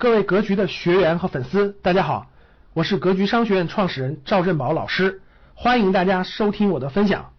[0.00, 2.28] 各位格局的学员和粉丝，大家好，
[2.72, 5.22] 我是格局商学院创始人赵振宝老师，
[5.54, 7.32] 欢迎大家收听我的分享。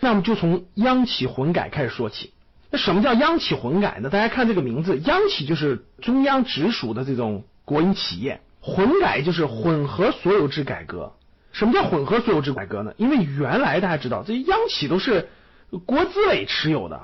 [0.00, 2.32] 那么就从央企混改开始说起。
[2.70, 4.08] 那什么叫央企混改呢？
[4.08, 11.12] 大家看这个名字，央企就是中央直属的这种国营企业，混改就是混合所有制改革。
[11.52, 12.94] 什么叫混合所有制改革呢？
[12.96, 15.28] 因为原来大家知道，这央企都是
[15.84, 16.98] 国资委持有的。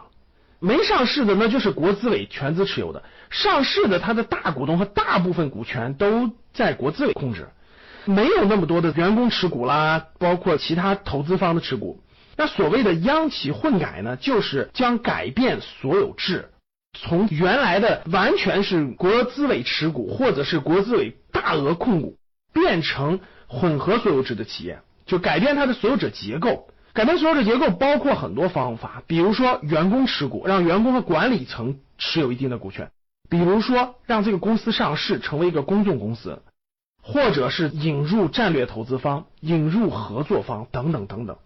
[0.61, 7.49] 没上市的那就是国资委全资持有的，上市的它的大股东和大部分股权都在国资委控制，
[8.05, 12.03] 没有那么多的员工持股啦，包括其他投资方的持股。
[12.37, 16.51] 那所谓的央企混改呢，就是将改变所有制，
[16.93, 22.17] 从原来的完全是国资委持股或者是国资委大额控股，
[22.53, 26.69] 变成混合所有制的企业，就改变它的所有者结构。
[26.99, 32.87] 改变所有者结构包括很多方法，比如说员工持股，让员工和管理层持有一定的股权；
[33.31, 36.43] 比如说让这个公司上市成为一个公众公司，
[37.01, 41.37] 或者是引入战略投资方、引入合作方等等等等。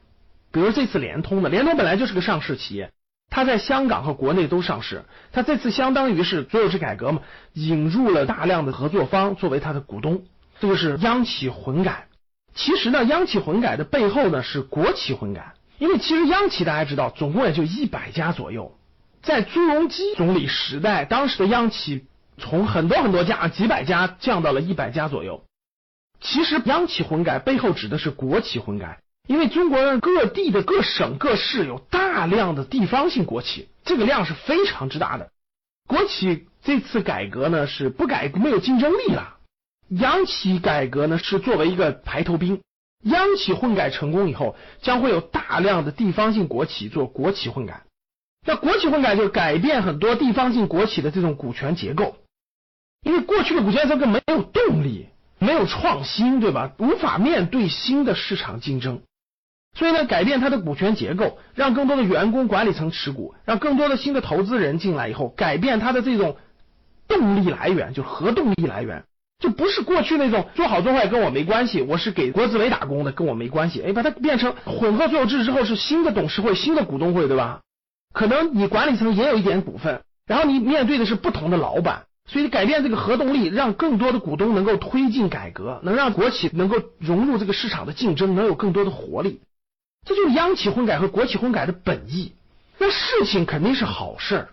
[0.53, 2.91] 比如这次联通的，联通本来就是个上市企业，
[3.29, 7.21] 它在香港和国内都上市，它这次相当于是所有制改革嘛，
[7.53, 10.23] 引入了大量的合作方作为它的股东，
[10.61, 12.07] 这就是央企混改。
[12.55, 18.79] 其实呢，央企混改的背后呢是国企混改，因为其实央企大家知道，总共也就一百家左右。
[19.23, 22.07] 在朱镕基总理时代，当时的央企
[22.39, 25.45] 从很多很多家、几百家降到了一百家左右。
[26.21, 35.31] 其实央企混改背后指的是国企混改，因为中国各地的各省各市有大量的地方性国企，这个量是非常之大的。
[35.89, 39.32] 国企这次改革呢是不改没有竞争力了。
[39.99, 42.63] 央企改革呢是作为一个排头兵，
[43.03, 47.83] 央企混改成功以后，将会有大量的地方性国企做国企混改。
[48.47, 52.17] 那国企混改就改变很多地方性国企的这种股权结构，
[53.03, 56.73] 因为过去的股权结构没有动力，没有创新，对吧？
[56.79, 59.03] 无法面对新的市场竞争，
[59.79, 66.37] 所以呢，改变它的股权结构，让更多的员工管理层持股，让更多的新的投资人进来以后，改变它的这种
[67.07, 69.05] 动力来源，就是核动力来源。
[69.43, 73.83] 就不是过去那种做好做坏跟我没关系，我是给国资委打工的，跟我没关系。
[73.83, 77.61] 哎，把它变成混合所有制之后，是新的董事会、新的股东会，对吧？
[78.15, 89.41] 可能你管理层也有一点股份，然后你面对的是不同的老板，所以改变这个核动力，让更多的股东能够推进改革，能让国企能够融入这个市场的竞争，能有更多的活力。
[90.07, 92.33] 这就是央企混改和国企混改的本意。
[92.79, 94.49] 那事情肯定是好事儿，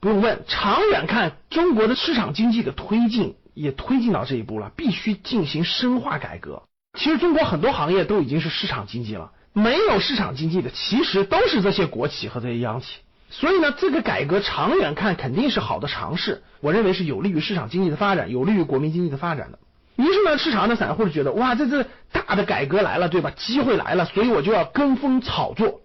[0.00, 0.44] 不用问。
[0.46, 3.36] 长远看，中国的市场经济的推进。
[3.58, 6.62] 也推进到这一步了，必须进行深化改革。
[6.96, 12.98] 其实中国很多行业都已经是市场经济了，没有市场经济的，其实都是这些国企和这些央企。
[13.30, 19.58] 所以呢，这个改革长远看肯定是好的尝试，我认为是有利于市场经济的发展，有利于国民经济的发展的。
[19.96, 23.32] 于是呢，市场的散户就觉得，哇，这这大的改革来了，对吧？
[23.34, 25.80] 机会来了，所以我就要跟风炒作。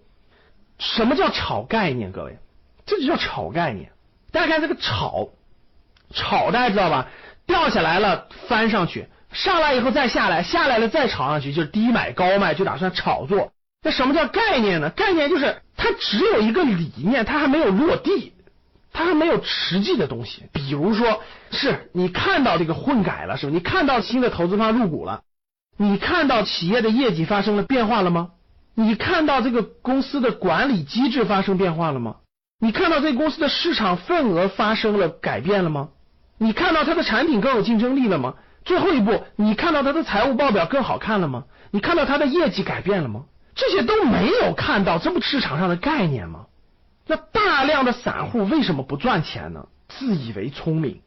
[0.78, 2.12] 什么叫炒概念？
[2.12, 2.38] 各位，
[2.86, 3.90] 这就叫炒概念。
[4.34, 5.28] 大家看这个炒，
[6.12, 7.06] 炒大家知道吧？
[7.46, 13.52] 掉下来了，翻上去，上来以后再下来，下来了再炒上去，就是低买高卖，就打算炒作。
[13.80, 14.90] 那什么叫概念呢？
[14.90, 18.32] 概念就是它只有一个理念，它还没有落地，
[18.92, 20.48] 它还没有实际的东西。
[20.52, 21.22] 比如说，
[21.52, 23.52] 是你看到这个混改了，是吧？
[23.52, 25.22] 你看到新的投资方入股了，
[25.76, 28.30] 你看到企业的业绩发生了变化了吗？
[28.74, 32.16] 你看到这个公司的管理机制发生变化了吗？
[32.64, 35.90] 你看到这公司的市场份额发生了改变了吗？
[36.38, 38.36] 你看到它的产品更有竞争力了吗？
[38.64, 41.44] 最后一步，你看到它的财务报表更好看了吗？
[41.72, 43.24] 你看到它的业绩改变了吗？
[43.54, 46.46] 这些都没有看到，这不市场上的概念吗？
[47.06, 49.66] 那大量的散户为什么不赚钱呢？
[49.90, 51.02] 自以为聪明，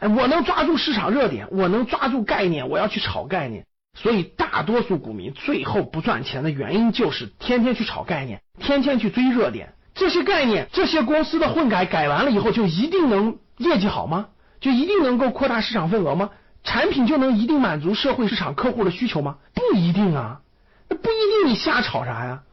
[0.00, 3.64] 哎，我能抓住市场热点，我能抓住概念，我要去炒概念。
[3.94, 9.72] 所以大多数股民最后不赚钱的原因就是天天去炒概念，天天去追热点。
[10.00, 14.28] 这些概念，这些公司的混改改完了以后，就一定能业绩好吗？
[14.58, 16.30] 就一定能够扩大市场份额吗？
[16.64, 19.36] 产品就能一定满足社会市场客户的需求吗？
[19.52, 20.40] 不一定啊，
[20.88, 22.44] 那不一定，你瞎炒啥呀？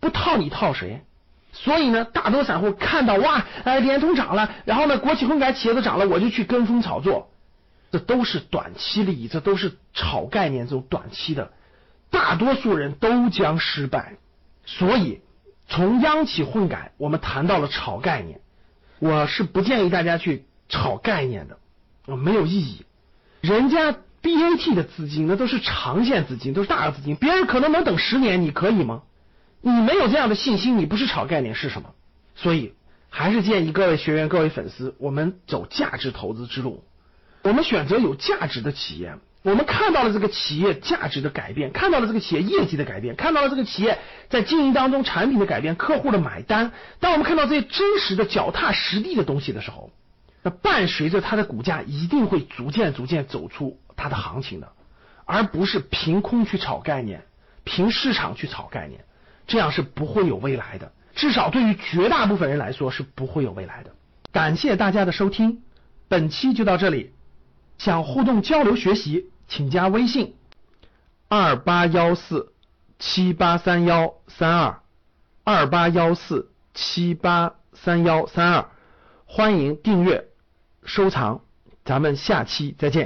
[0.00, 1.02] 不套你套谁？
[1.52, 7.30] 所以呢，大多散户看到哇，哎，联通涨了，然后呢，国企混改企业都涨了，我就去跟风炒作，
[7.92, 11.52] 这都是短期利益，这都是炒概念这种短期的，
[12.10, 14.14] 大多数人都将失败。
[14.64, 15.20] 所以
[15.68, 18.40] 从央企混改，我们谈到了炒概念，
[18.98, 20.44] 我是不建议大家去。
[20.68, 21.58] 炒概念的
[22.16, 22.84] 没有意义，
[23.40, 29.02] 人家 BAT 的资金那都是长线资金，都是大额资金，别人可能能等十年，你可以吗？
[29.60, 31.94] 你没有这样的信心，你不是炒概念是什么？
[32.34, 32.74] 所以
[33.10, 36.82] 还是建议各位学员、各位粉丝，我们走价值投资之路。
[37.44, 39.16] 我们选择有价值的企业，
[39.46, 43.96] 我们看到了这个企业价值的改变，看到了这个企业业绩的改变，看到了这个企业
[44.28, 46.72] 在经营当中产品的改变，客户的买单。
[46.98, 49.92] 当我们看到这些真实的、脚踏实地的东西的时候，
[50.42, 54.72] 那伴随着它的股价一定会逐渐、逐渐走出它的行情的，
[55.24, 57.22] 而不是凭空去炒概念，
[57.62, 59.04] 凭市场去炒概念，
[59.46, 60.90] 这样是不会有未来的。
[61.14, 63.92] 至少对于绝大部分人来说是不会有未来的。
[64.32, 65.62] 感谢大家的收听，
[66.08, 67.12] 本期就到这里。
[67.78, 70.34] 想互动交流学习，请加微信
[71.28, 72.52] 二八幺四
[72.98, 74.80] 七八三幺三二
[75.44, 78.66] 二八幺四七八三幺三二，
[79.26, 80.28] 欢迎订阅
[80.84, 81.40] 收藏，
[81.84, 83.04] 咱们下期再见。